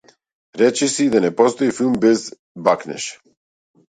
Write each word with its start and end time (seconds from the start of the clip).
Речиси 0.61 1.05
и 1.09 1.11
да 1.15 1.21
не 1.25 1.31
постои 1.41 1.69
филм 1.79 1.93
без 2.05 2.23
бакнеж. 2.69 3.05